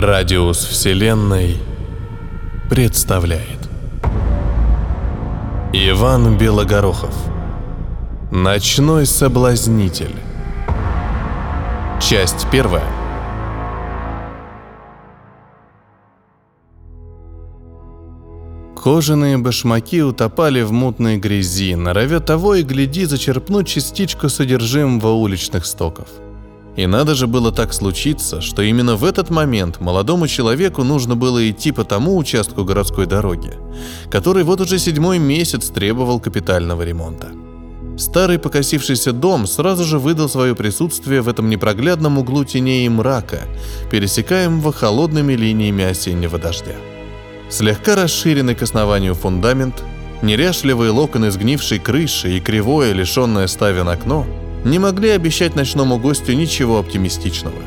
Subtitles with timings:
[0.00, 1.56] Радиус Вселенной
[2.68, 3.60] представляет.
[5.72, 7.14] Иван Белогорохов.
[8.32, 10.16] Ночной соблазнитель.
[12.00, 12.90] Часть первая.
[18.74, 26.08] Кожаные башмаки утопали в мутной грязи, норовя того и гляди зачерпнуть частичку содержимого уличных стоков–
[26.76, 31.48] и надо же было так случиться, что именно в этот момент молодому человеку нужно было
[31.48, 33.52] идти по тому участку городской дороги,
[34.10, 37.28] который вот уже седьмой месяц требовал капитального ремонта.
[37.96, 43.42] Старый покосившийся дом сразу же выдал свое присутствие в этом непроглядном углу теней и мрака,
[43.88, 46.74] пересекаемого холодными линиями осеннего дождя.
[47.50, 49.84] Слегка расширенный к основанию фундамент,
[50.22, 54.26] неряшливые локоны сгнившей крыши и кривое, лишенное ставен окно–
[54.64, 57.62] не могли обещать ночному гостю ничего оптимистичного.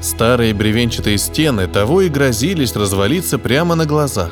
[0.00, 4.30] Старые бревенчатые стены того и грозились развалиться прямо на глазах.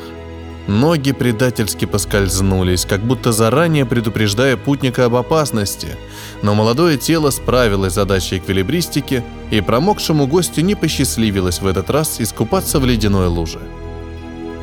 [0.67, 5.89] Ноги предательски поскользнулись, как будто заранее предупреждая путника об опасности,
[6.43, 12.21] но молодое тело справилось с задачей эквилибристики, и промокшему гостю не посчастливилось в этот раз
[12.21, 13.59] искупаться в ледяной луже.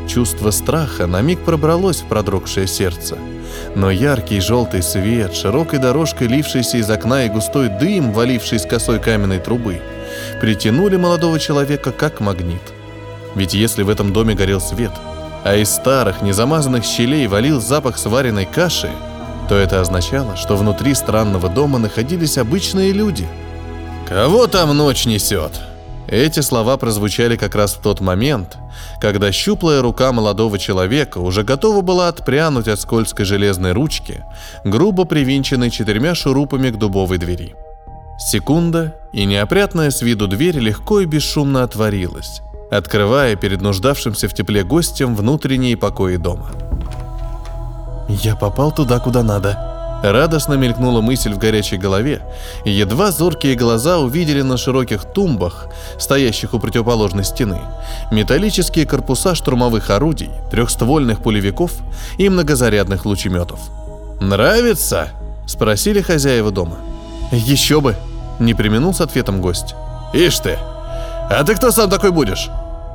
[0.08, 3.18] Чувство страха на миг пробралось в продрогшее сердце–
[3.74, 8.98] но яркий желтый свет, широкой дорожкой лившийся из окна и густой дым, валивший из косой
[8.98, 9.80] каменной трубы,
[10.40, 12.62] притянули молодого человека как магнит.
[13.34, 14.92] Ведь если в этом доме горел свет,
[15.44, 18.90] а из старых, незамазанных щелей валил запах сваренной каши,
[19.48, 23.28] то это означало, что внутри странного дома находились обычные люди.
[24.08, 25.52] «Кого там ночь несет?»
[26.08, 28.56] Эти слова прозвучали как раз в тот момент,
[29.00, 34.24] когда щуплая рука молодого человека уже готова была отпрянуть от скользкой железной ручки,
[34.64, 37.56] грубо привинченной четырьмя шурупами к дубовой двери.
[38.18, 44.62] Секунда, и неопрятная с виду дверь легко и бесшумно отворилась, открывая перед нуждавшимся в тепле
[44.62, 46.52] гостем внутренние покои дома.
[48.08, 52.20] «Я попал туда, куда надо», Радостно мелькнула мысль в горячей голове,
[52.64, 55.68] и едва зоркие глаза увидели на широких тумбах,
[55.98, 57.60] стоящих у противоположной стены,
[58.10, 61.72] металлические корпуса штурмовых орудий, трехствольных пулевиков
[62.18, 63.58] и многозарядных лучеметов.
[64.20, 65.08] «Нравится?»–
[65.46, 66.76] спросили хозяева дома.
[67.32, 67.96] «Еще бы!»–
[68.38, 69.74] не применул с ответом гость.
[70.12, 70.58] «Ишь ты!
[71.30, 72.48] А ты кто сам такой будешь?»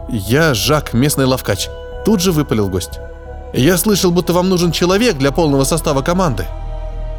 [0.09, 1.67] «Я Жак, местный лавкач»,–
[2.05, 2.99] тут же выпалил гость.
[3.53, 6.45] «Я слышал, будто вам нужен человек для полного состава команды».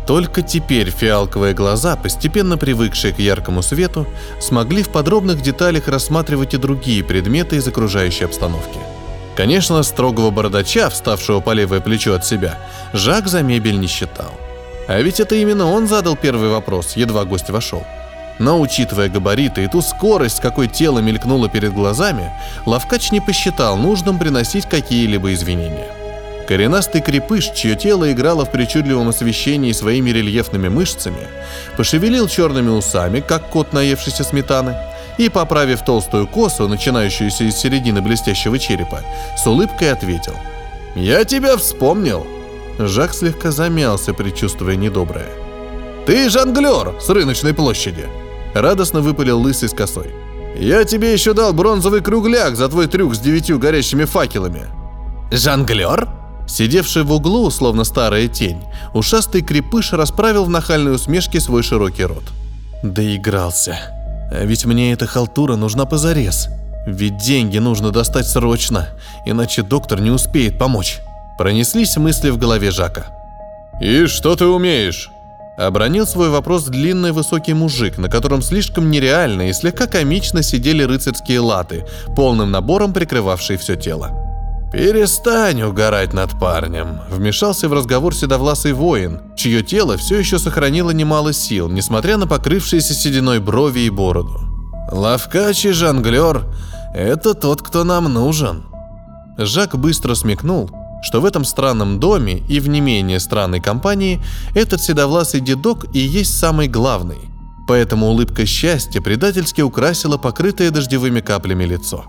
[0.06, 4.06] Только теперь фиалковые глаза, постепенно привыкшие к яркому свету,
[4.40, 8.78] смогли в подробных деталях рассматривать и другие предметы из окружающей обстановки.
[9.36, 12.58] Конечно, строгого бородача, вставшего по левое плечо от себя,
[12.92, 14.32] Жак за мебель не считал.
[14.88, 17.84] А ведь это именно он задал первый вопрос, едва гость вошел.
[18.38, 22.32] Но учитывая габариты и ту скорость, с какой тело мелькнуло перед глазами,
[22.66, 26.01] Лавкач не посчитал нужным приносить какие-либо извинения.
[26.48, 31.28] Коренастый крепыш, чье тело играло в причудливом освещении своими рельефными мышцами,
[31.76, 34.76] пошевелил черными усами, как кот, наевшийся сметаны,
[35.18, 39.00] и, поправив толстую косу, начинающуюся из середины блестящего черепа,
[39.36, 40.34] с улыбкой ответил.
[40.94, 42.26] «Я тебя вспомнил!»
[42.78, 45.28] Жак слегка замялся, предчувствуя недоброе.
[46.06, 48.06] «Ты жонглер с рыночной площади!»
[48.54, 50.10] Радостно выпалил лысый с косой.
[50.58, 54.66] «Я тебе еще дал бронзовый кругляк за твой трюк с девятью горящими факелами!»
[55.30, 58.62] «Жонглер?» Сидевший в углу, словно старая тень,
[58.94, 62.24] ушастый крепыш расправил в нахальной усмешке свой широкий рот.
[62.82, 63.78] Доигрался.
[64.30, 66.48] А ведь мне эта халтура нужна позарез.
[66.86, 68.88] Ведь деньги нужно достать срочно,
[69.24, 70.98] иначе доктор не успеет помочь.
[71.38, 73.06] Пронеслись мысли в голове Жака.
[73.80, 75.10] «И что ты умеешь?»
[75.56, 81.40] Обронил свой вопрос длинный высокий мужик, на котором слишком нереально и слегка комично сидели рыцарские
[81.40, 81.84] латы,
[82.16, 84.21] полным набором прикрывавшие все тело.
[84.72, 91.34] «Перестань угорать над парнем»,— вмешался в разговор седовласый воин, чье тело все еще сохранило немало
[91.34, 94.40] сил, несмотря на покрывшиеся сединой брови и бороду.
[94.90, 96.46] «Лавкач и жонглер—
[96.94, 98.64] это тот, кто нам нужен».
[99.36, 100.70] Жак быстро смекнул,
[101.02, 104.22] что в этом странном доме и в не менее странной компании
[104.54, 107.18] этот седовласый дедок и есть самый главный.
[107.68, 112.06] Поэтому улыбка счастья предательски украсила покрытое дождевыми каплями лицо.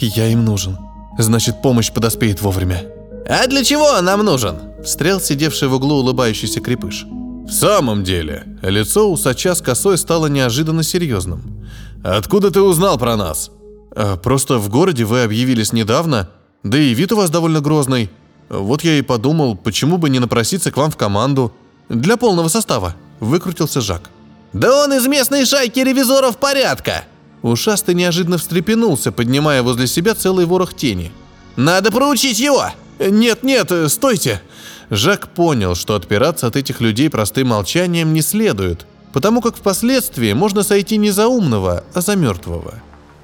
[0.00, 2.82] «Я им нужен», Значит, помощь подоспеет вовремя.
[3.28, 7.04] «А для чего нам нужен?»– встрял сидевший в углу улыбающийся крепыш.
[7.04, 11.64] «В самом деле...»– лицо усача с косой стало неожиданно серьезным.
[12.02, 13.50] «Откуда ты узнал про нас?»
[13.94, 16.30] а, «Просто в городе вы объявились недавно,
[16.64, 18.10] да и вид у вас довольно грозный.
[18.48, 21.52] Вот я и подумал, почему бы не напроситься к вам в команду.
[21.88, 24.10] Для полного состава»,– выкрутился Жак.
[24.52, 27.04] «Да он из местной шайки ревизоров порядка!»
[27.42, 31.12] Ушастый неожиданно встрепенулся, поднимая возле себя целый ворох тени.
[31.56, 32.66] «Надо проучить его!»
[32.98, 34.42] «Нет-нет, стойте!»
[34.90, 40.62] Жак понял, что отпираться от этих людей простым молчанием не следует, потому как впоследствии можно
[40.62, 42.74] сойти не за умного, а за мертвого.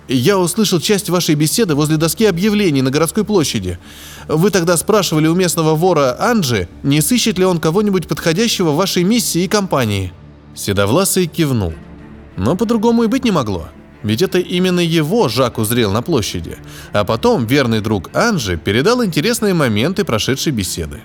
[0.09, 3.79] Я услышал часть вашей беседы возле доски объявлений на городской площади.
[4.29, 9.43] Вы тогда спрашивали у местного вора Анджи, не сыщет ли он кого-нибудь подходящего вашей миссии
[9.43, 10.13] и компании.
[10.55, 11.75] Седовласый кивнул.
[12.37, 13.69] Но по-другому и быть не могло.
[14.03, 16.59] Ведь это именно его Жак узрел на площади,
[16.93, 21.01] а потом верный друг Анжи передал интересные моменты прошедшей беседы.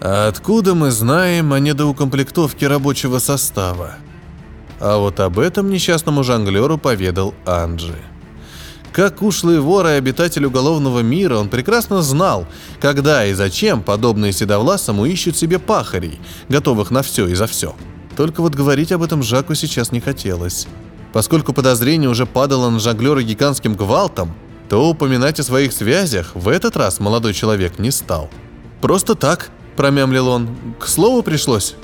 [0.00, 3.94] А откуда мы знаем о недоукомплектовке рабочего состава?
[4.80, 7.94] А вот об этом несчастному жонглеру поведал Анджи.
[8.92, 12.46] Как ушлый вор и обитатель уголовного мира, он прекрасно знал,
[12.80, 17.74] когда и зачем подобные седовласому ищут себе пахарей, готовых на все и за все.
[18.16, 20.66] Только вот говорить об этом Жаку сейчас не хотелось.
[21.12, 24.34] Поскольку подозрение уже падало на жонглера гигантским гвалтом,
[24.68, 28.30] то упоминать о своих связях в этот раз молодой человек не стал.
[28.80, 30.48] «Просто так»,— промямлил он,—
[30.78, 31.74] «к слову пришлось».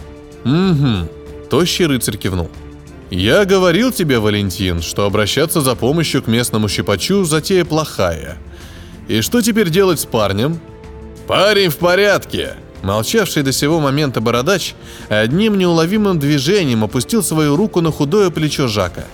[0.44, 1.08] «Угу»,—
[1.50, 2.50] тощий рыцарь кивнул.
[3.10, 8.38] «Я говорил тебе, Валентин, что обращаться за помощью к местному щипачу– затея плохая.
[9.08, 10.60] И что теперь делать с парнем?»
[11.26, 14.74] «Парень в порядке!» Молчавший до сего момента бородач
[15.08, 19.04] одним неуловимым движением опустил свою руку на худое плечо Жака.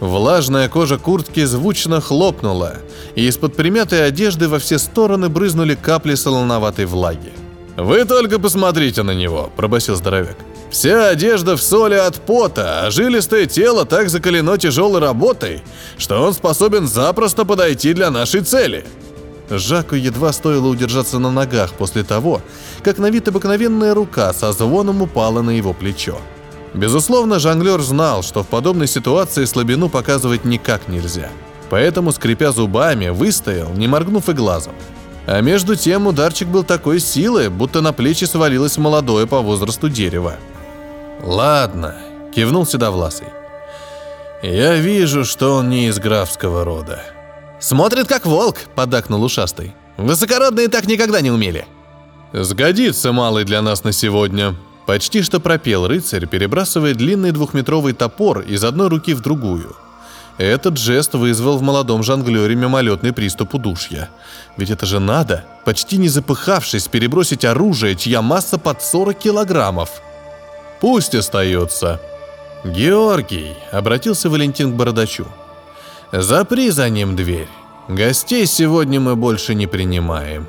[0.00, 2.78] Влажная кожа куртки звучно хлопнула,
[3.14, 7.32] и из-под примятой одежды во все стороны брызнули капли солоноватой влаги.
[7.76, 10.36] «Вы только посмотрите на него»,– пробасил здоровяк.
[10.72, 15.62] Вся одежда в соли от пота, а жилистое тело так закалено тяжелой работой,
[15.98, 18.86] что он способен запросто подойти для нашей цели.
[19.58, 22.40] Жаку едва стоило удержаться на ногах после того,
[22.82, 26.18] как на вид обыкновенная рука со звоном упала на его плечо.
[26.74, 31.28] Безусловно, жонглер знал, что в подобной ситуации слабину показывать никак нельзя.
[31.70, 34.74] Поэтому, скрипя зубами, выстоял, не моргнув и глазом.
[35.26, 40.34] А между тем ударчик был такой силы, будто на плечи свалилось молодое по возрасту дерево.
[41.22, 41.96] «Ладно»,—
[42.34, 43.28] кивнул Седовласый.
[44.42, 47.02] «Я вижу, что он не из графского рода».
[47.62, 49.72] «Смотрит как волк»,— поддакнул ушастый.
[49.96, 51.64] «Высокородные так никогда не умели».
[52.32, 54.56] «Сгодится малый для нас на сегодня»,—
[54.86, 59.76] почти что пропел рыцарь, перебрасывая длинный двухметровый топор из одной руки в другую.
[60.38, 64.10] Этот жест вызвал в молодом жонглере мимолетный приступ удушья.
[64.56, 70.02] Ведь это же надо, почти не запыхавшись, перебросить оружие, чья масса под 40 килограммов.
[70.80, 72.00] Пусть остается.
[72.64, 75.26] Георгий, обратился Валентин к Бородачу.
[76.12, 77.48] Запри за ним дверь.
[77.88, 80.46] Гостей сегодня мы больше не принимаем.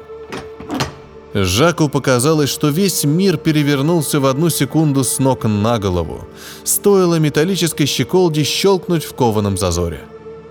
[1.33, 6.27] Жаку показалось, что весь мир перевернулся в одну секунду с ног на голову.
[6.65, 10.01] Стоило металлической щеколде щелкнуть в кованом зазоре.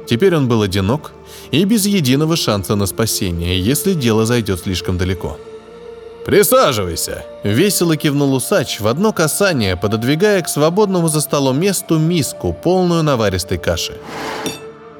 [0.06, 1.12] Теперь он был одинок
[1.50, 5.36] и без единого шанса на спасение, если дело зайдет слишком далеко.
[6.24, 13.02] «Присаживайся!»– весело кивнул усач в одно касание, пододвигая к свободному за столом месту миску, полную
[13.02, 13.98] наваристой каши.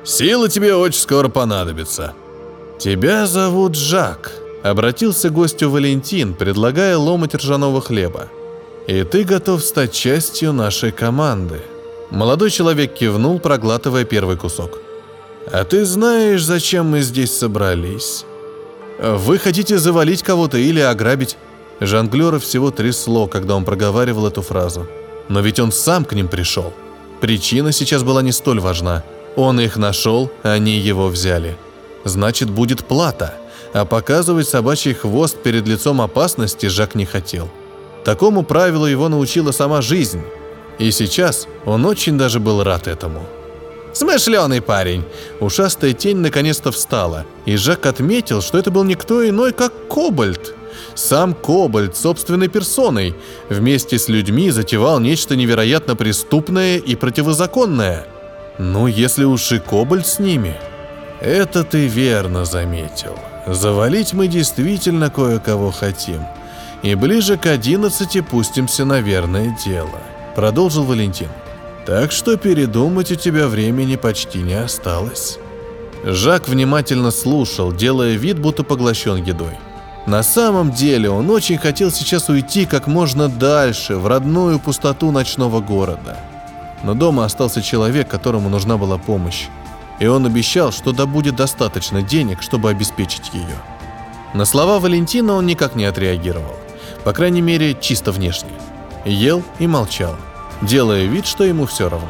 [0.04, 2.14] «Сила тебе очень скоро понадобится».
[2.78, 4.32] «Тебя зовут Жак»,–
[4.64, 8.28] обратился гостю Валентин, предлагая ломоть ржаного хлеба.
[8.88, 11.60] «И ты готов стать частью нашей команды».
[12.10, 14.80] Молодой человек кивнул, проглатывая первый кусок.
[15.52, 18.24] «А ты знаешь, зачем мы здесь собрались?»
[19.00, 21.36] «Вы хотите завалить кого-то или ограбить?»
[21.80, 24.86] Жонглера всего трясло, когда он проговаривал эту фразу.
[25.28, 26.72] Но ведь он сам к ним пришел.
[27.20, 29.04] Причина сейчас была не столь важна.
[29.36, 31.56] Он их нашел, они его взяли.
[32.04, 33.34] Значит, будет плата.
[33.72, 37.48] А показывать собачий хвост перед лицом опасности Жак не хотел.
[38.04, 40.22] Такому правилу его научила сама жизнь.
[40.78, 43.20] И сейчас он очень даже был рад этому.
[43.92, 45.04] Смышленый парень.
[45.40, 50.54] Ушастая тень наконец-то встала, и Жак отметил, что это был никто иной, как Кобальт.
[50.94, 53.14] Сам Кобальт собственной персоной
[53.48, 58.06] вместе с людьми затевал нечто невероятно преступное и противозаконное.
[58.58, 60.56] Ну, если уж и Кобальт с ними.
[61.20, 63.16] Это ты верно заметил.
[63.46, 66.22] Завалить мы действительно кое-кого хотим.
[66.82, 70.00] И ближе к одиннадцати пустимся на верное дело,
[70.34, 71.28] продолжил Валентин.
[71.86, 75.38] Так что передумать у тебя времени почти не осталось.
[76.04, 79.56] Жак внимательно слушал, делая вид, будто поглощен едой.
[80.06, 85.60] На самом деле он очень хотел сейчас уйти как можно дальше, в родную пустоту ночного
[85.60, 86.16] города.
[86.82, 89.48] Но дома остался человек, которому нужна была помощь.
[89.98, 93.56] И он обещал, что добудет достаточно денег, чтобы обеспечить ее.
[94.34, 96.56] На слова Валентина он никак не отреагировал.
[97.04, 98.50] По крайней мере, чисто внешне.
[99.04, 100.16] Ел и молчал
[100.62, 102.08] делая вид, что ему все равно.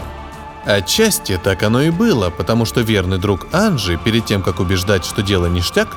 [0.64, 5.22] Отчасти так оно и было, потому что верный друг Анжи, перед тем, как убеждать, что
[5.22, 5.88] дело ништяк,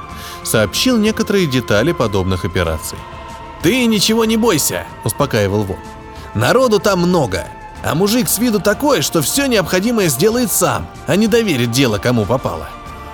[0.44, 2.98] сообщил некоторые детали подобных операций.
[3.62, 5.78] «Ты ничего не бойся»,— успокаивал Вон.
[6.34, 7.48] «Народу там много,
[7.86, 12.26] а мужик с виду такой, что все необходимое сделает сам, а не доверит дело кому
[12.26, 12.68] попало.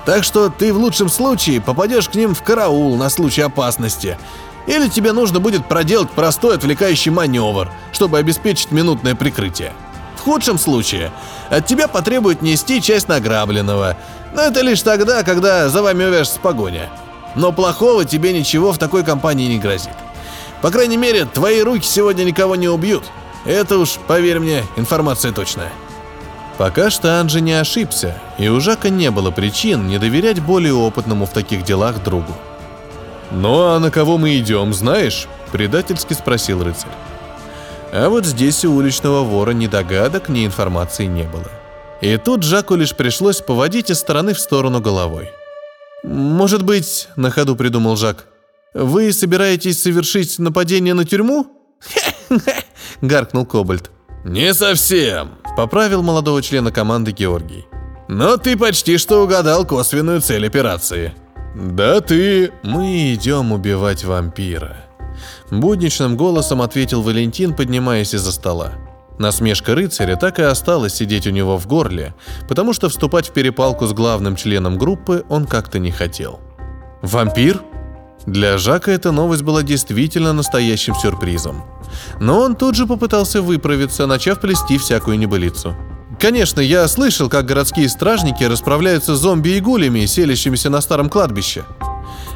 [0.06, 4.18] Так что ты в лучшем случае попадешь к ним в караул на случай опасности,
[4.68, 9.74] или тебе нужно будет проделать простой отвлекающий маневр, чтобы обеспечить минутное прикрытие.
[10.16, 11.12] В худшем случае
[11.50, 13.98] от тебя потребуют нести часть награбленного,
[14.34, 16.90] но это лишь тогда, когда за вами увяжется погоня.
[17.36, 19.96] Но плохого тебе ничего в такой компании не грозит.
[20.62, 23.04] По крайней мере, твои руки сегодня никого не убьют,
[23.46, 25.72] это уж, поверь мне, информация точная.
[26.58, 31.26] Пока что Анджи не ошибся, и у Жака не было причин не доверять более опытному
[31.26, 32.34] в таких делах другу.
[33.32, 36.92] «Ну а на кого мы идем, знаешь?»– предательски спросил рыцарь.
[37.92, 41.50] А вот здесь у уличного вора ни догадок, ни информации не было.
[42.02, 45.30] И тут Жаку лишь пришлось поводить из стороны в сторону головой.
[46.04, 48.26] «Может быть,— на ходу придумал Жак,—
[48.74, 51.48] вы собираетесь совершить нападение на тюрьму?»—
[53.02, 53.92] гаркнул Кобальт.
[54.24, 57.66] «Не совсем»,— поправил молодого члена команды Георгий.
[58.08, 61.14] «Но ты почти что угадал косвенную цель операции».
[61.56, 64.78] «Да ты...» «Мы идем убивать вампира»,—
[65.52, 68.74] будничным голосом ответил Валентин, поднимаясь из-за стола.
[69.18, 72.16] Насмешка рыцаря так и осталась сидеть у него в горле,
[72.48, 76.40] потому что вступать в перепалку с главным членом группы он как-то не хотел.
[77.02, 77.62] «Вампир?»
[78.26, 81.64] Для Жака эта новость была действительно настоящим сюрпризом.
[82.20, 85.76] Но он тут же попытался выправиться, начав плести всякую небылицу.
[86.20, 91.64] Конечно, я слышал, как городские стражники расправляются с зомби и гулями, селящимися на старом кладбище.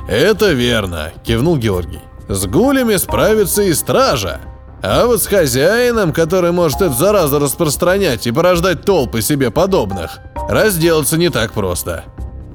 [0.08, 2.02] «Это верно»,— кивнул Георгий.
[2.28, 4.42] «С гулями справится и стража.
[4.82, 11.18] А вот с хозяином, который может эту заразу распространять и порождать толпы себе подобных, разделаться
[11.18, 12.06] не так просто.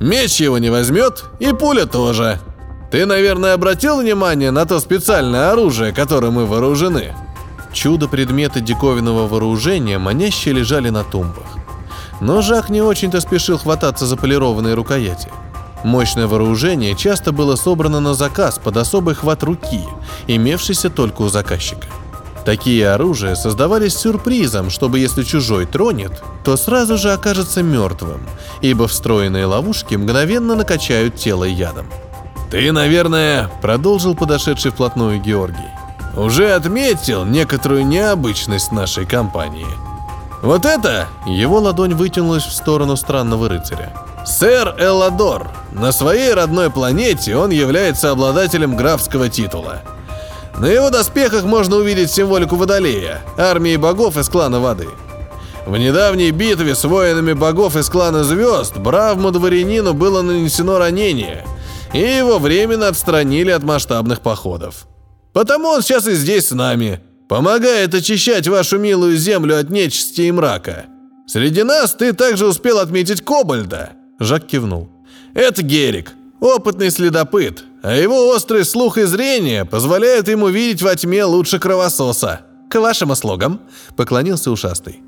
[0.01, 2.41] Меч его не возьмет, и пуля тоже.
[2.91, 7.15] Ты, наверное, обратил внимание на то специальное оружие, которым мы вооружены?»
[7.73, 11.47] Чудо-предметы диковинного вооружения маняще лежали на тумбах.
[12.21, 15.29] Но Жак не очень-то спешил хвататься за полированные рукояти.
[15.85, 19.83] Мощное вооружение часто было собрано на заказ под особый хват руки,
[20.27, 21.87] имевшийся только у заказчика.
[22.45, 28.27] Такие оружия создавались сюрпризом, чтобы если чужой тронет, то сразу же окажется мертвым,
[28.61, 31.87] ибо встроенные ловушки мгновенно накачают тело ядом.
[32.51, 35.71] «Ты, наверное,— продолжил подошедший вплотную Георгий,—
[36.17, 39.69] уже отметил некоторую необычность нашей компании.
[40.43, 43.93] Вот это...»— его ладонь вытянулась в сторону странного рыцаря.
[44.27, 45.49] «Сэр Элладор.
[45.71, 49.83] На своей родной планете он является обладателем графского титула.
[50.59, 54.89] На его доспехах можно увидеть символику Водолея, армии богов из клана Воды.
[55.67, 61.47] В недавней битве с воинами богов из клана Звезд бравому дворянину было нанесено ранение—
[61.93, 64.87] и его временно отстранили от масштабных походов.
[65.33, 70.33] Потому он сейчас и здесь с нами, помогает очищать вашу милую землю от нечисти и
[70.33, 70.87] мрака.
[71.27, 73.91] Среди нас ты также успел отметить Кобальда.
[74.19, 74.91] Жак кивнул.
[75.35, 81.25] Это Герик, опытный следопыт, а его острый слух и зрение позволяют ему видеть во тьме
[81.25, 82.41] лучше кровососа.
[82.69, 83.61] К вашим услугам,
[83.97, 85.03] поклонился ушастый.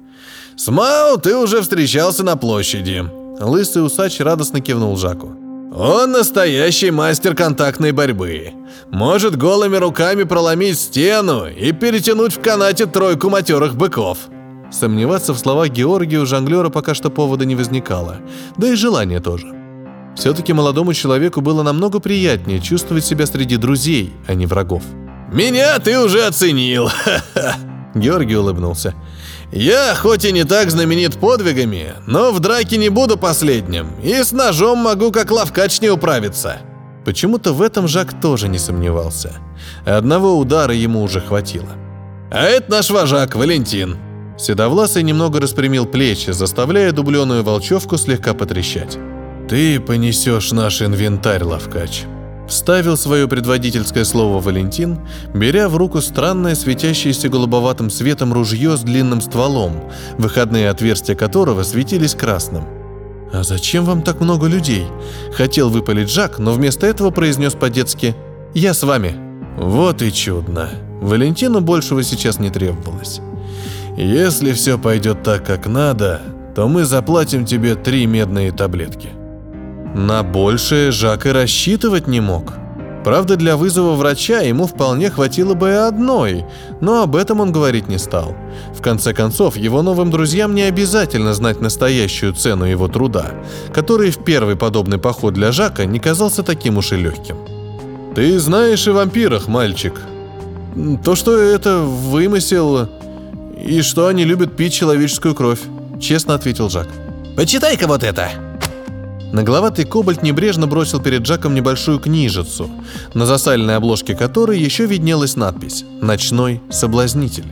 [0.56, 3.04] С Мау ты уже встречался на площади.
[3.40, 5.41] Лысый усач радостно кивнул Жаку.
[5.74, 8.52] Он настоящий мастер контактной борьбы.
[8.90, 14.18] Может голыми руками проломить стену и перетянуть в канате тройку матерых быков.
[14.70, 18.18] Сомневаться в словах Георгия у жонглера пока что повода не возникало,
[18.58, 19.46] да и желания тоже.
[20.14, 24.82] Все-таки молодому человеку было намного приятнее чувствовать себя среди друзей, а не врагов.
[25.32, 26.90] «Меня ты уже оценил!»
[27.94, 28.94] Георгий улыбнулся.
[29.52, 34.32] Я хоть и не так знаменит подвигами, но в драке не буду последним, и с
[34.32, 36.56] ножом могу как ловкач не управиться.
[37.04, 39.34] Почему-то в этом Жак тоже не сомневался.
[39.84, 41.68] Одного удара ему уже хватило.
[42.30, 43.98] А это наш вожак, Валентин.
[44.38, 48.98] Седовласый немного распрямил плечи, заставляя дубленую волчевку слегка потрещать.
[49.50, 52.04] «Ты понесешь наш инвентарь, ловкач»,
[52.52, 54.98] Вставил свое предводительское слово Валентин,
[55.32, 59.84] беря в руку странное светящееся голубоватым светом ружье с длинным стволом,
[60.18, 62.64] выходные отверстия которого светились красным.
[63.32, 64.84] «А зачем вам так много людей?»
[65.32, 68.14] Хотел выпалить Жак, но вместо этого произнес по-детски
[68.52, 69.14] «Я с вами».
[69.56, 70.68] Вот и чудно.
[71.00, 73.22] Валентину большего сейчас не требовалось.
[73.96, 76.20] «Если все пойдет так, как надо,
[76.54, 79.21] то мы заплатим тебе три медные таблетки».
[79.94, 82.54] На большее Жак и рассчитывать не мог.
[83.04, 86.44] Правда, для вызова врача ему вполне хватило бы и одной,
[86.80, 88.36] но об этом он говорить не стал.
[88.72, 93.32] В конце концов, его новым друзьям не обязательно знать настоящую цену его труда,
[93.74, 97.36] который в первый подобный поход для Жака не казался таким уж и легким.
[98.14, 99.94] «Ты знаешь о вампирах, мальчик.
[101.04, 102.88] То, что это вымысел,
[103.60, 105.60] и что они любят пить человеческую кровь»,—
[106.00, 106.88] честно ответил Жак.
[107.36, 108.51] «Почитай-ка вот это!»
[109.32, 112.70] Нагловатый кобальт небрежно бросил перед Джаком небольшую книжицу,
[113.14, 117.46] на засаленной обложке которой еще виднелась надпись «Ночной соблазнитель».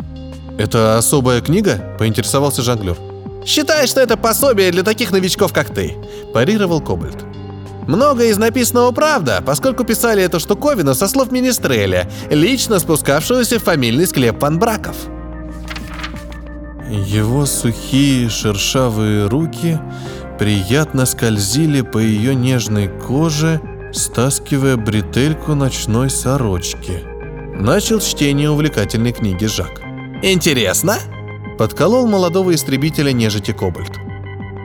[0.59, 2.99] «Это особая книга?»– поинтересовался жонглер.
[3.47, 5.97] «Считай, что это пособие для таких новичков, как ты»,–
[6.35, 7.17] парировал Кобальт.
[7.87, 14.07] Многое из написанного правда, поскольку писали эту штуковину со слов Министреля, лично спускавшегося в фамильный
[14.07, 14.97] склеп панбраков.
[16.91, 19.79] Его сухие шершавые руки
[20.41, 23.61] приятно скользили по ее нежной коже,
[23.93, 27.03] стаскивая бретельку ночной сорочки.
[27.61, 29.83] Начал чтение увлекательной книги Жак.
[30.23, 30.97] «Интересно?»
[31.59, 33.93] Подколол молодого истребителя нежити Кобальт.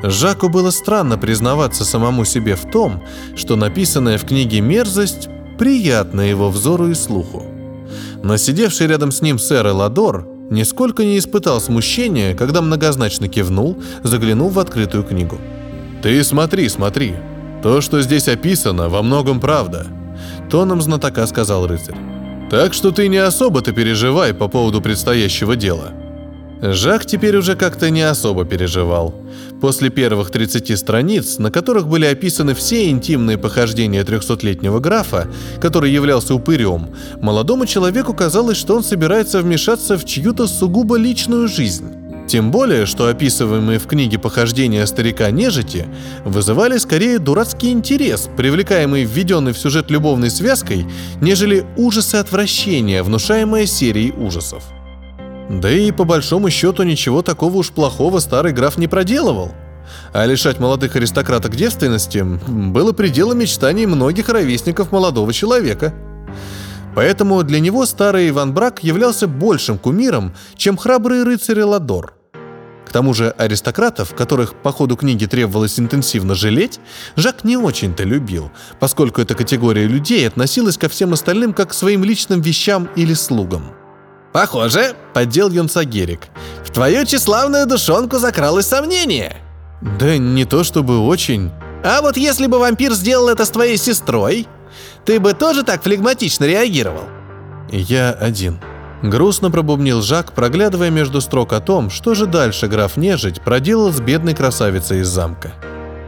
[0.02, 3.04] Жаку было странно признаваться самому себе в том,
[3.36, 5.28] что написанная в книге мерзость
[5.60, 7.44] приятна его взору и слуху.
[8.24, 14.54] Но сидевший рядом с ним сэр Эладор нисколько не испытал смущения, когда многозначно кивнул, заглянув
[14.54, 15.38] в открытую книгу.
[16.06, 17.16] «Ты смотри, смотри.
[17.64, 19.88] То, что здесь описано, во многом правда»,—
[20.52, 21.96] тоном знатока сказал рыцарь.
[22.52, 25.94] «Так что ты не особо-то переживай по поводу предстоящего дела».
[26.62, 29.16] Жак теперь уже как-то не особо переживал.
[29.62, 35.28] После первых 30 страниц, на которых были описаны все интимные похождения 300-летнего графа,
[35.60, 42.05] который являлся упырем, молодому человеку казалось, что он собирается вмешаться в чью-то сугубо личную жизнь.
[42.28, 45.86] Тем более, что описываемые в книге похождения старика нежити
[46.24, 50.88] вызывали скорее дурацкий интерес, привлекаемый введенной в сюжет любовной связкой,
[51.22, 54.64] нежели ужасы отвращения, внушаемые серией ужасов.
[55.50, 59.52] Да и по большому счету ничего такого уж плохого старый граф не проделывал.
[60.12, 65.94] А лишать молодых аристократок девственности было пределом мечтаний многих ровесников молодого человека.
[66.96, 72.15] Поэтому для него старый Иван Брак являлся большим кумиром, чем храбрый рыцарь Ладор.
[72.86, 76.80] К тому же аристократов, которых по ходу книги требовалось интенсивно жалеть,
[77.16, 82.04] Жак не очень-то любил, поскольку эта категория людей относилась ко всем остальным как к своим
[82.04, 83.74] личным вещам или слугам.
[84.34, 86.28] «Похоже»,— поддел юнца Герик,—
[86.66, 89.38] «в твою тщеславную душонку закралось сомнение».
[90.00, 91.52] «Да не то чтобы очень...»
[91.84, 94.48] «А вот если бы вампир сделал это с твоей сестрой,
[95.06, 97.04] ты бы тоже так флегматично реагировал?»
[97.72, 98.60] «Я один»,
[99.10, 104.00] Грустно пробубнил Жак, проглядывая между строк о том, что же дальше граф Нежить проделал с
[104.00, 105.54] бедной красавицей из замка.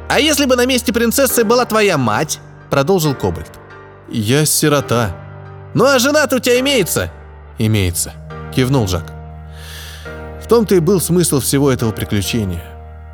[0.10, 2.40] «А если бы на месте принцессы была твоя мать?»—
[2.72, 3.52] продолжил Кобальт.
[4.10, 5.16] «Я сирота».
[5.76, 7.12] «Ну а жена-то у тебя имеется?»
[7.60, 8.14] «Имеется»,—
[8.56, 9.14] кивнул Жак.
[10.44, 12.64] В том-то и был смысл всего этого приключения.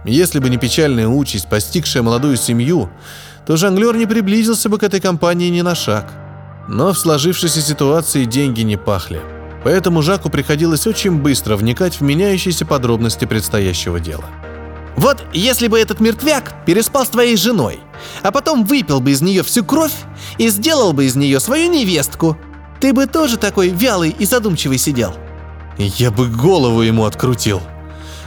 [0.05, 2.89] Если бы не печальная участь, постигшая молодую семью,
[3.45, 6.09] то жонглер не приблизился бы к этой компании ни на шаг.
[6.69, 9.19] Но в сложившейся ситуации деньги не пахли—
[9.63, 14.25] Поэтому Жаку приходилось очень быстро вникать в меняющиеся подробности предстоящего дела.
[14.95, 17.79] Вот если бы этот мертвяк переспал с твоей женой,
[18.21, 19.93] а потом выпил бы из нее всю кровь
[20.37, 22.37] и сделал бы из нее свою невестку,
[22.79, 25.15] ты бы тоже такой вялый и задумчивый сидел.
[25.77, 27.61] Я бы голову ему открутил.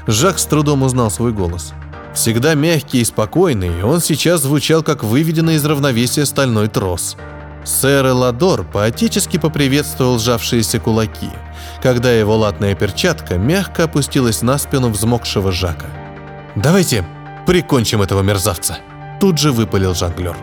[0.07, 1.73] Жак с трудом узнал свой голос.
[2.15, 7.17] Всегда мягкий и спокойный, он сейчас звучал как выведенный из равновесия стальной трос–
[7.67, 11.31] Сэр Эладор поотечески поприветствовал сжавшиеся кулаки,
[11.83, 15.87] когда его латная перчатка мягко опустилась на спину взмокшего Жака.
[16.55, 17.05] «Давайте
[17.45, 18.79] прикончим этого мерзавца!»
[19.21, 20.37] Тут же выпалил жонглер.